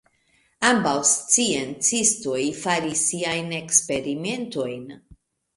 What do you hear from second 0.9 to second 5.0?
sciencistoj faris siajn eksperimentojn.